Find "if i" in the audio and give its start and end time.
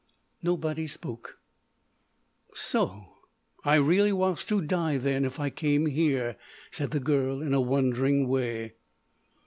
5.25-5.51